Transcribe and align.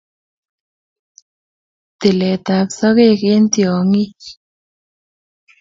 tiletap 1.99 2.67
sogek 2.77 3.21
eng 3.33 3.47
tyongik 3.53 4.19